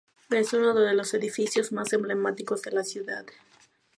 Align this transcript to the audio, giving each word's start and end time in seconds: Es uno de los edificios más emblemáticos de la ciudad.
Es 0.31 0.51
uno 0.53 0.73
de 0.73 0.95
los 0.95 1.13
edificios 1.13 1.71
más 1.71 1.93
emblemáticos 1.93 2.63
de 2.63 2.71
la 2.71 2.83
ciudad. 2.83 3.23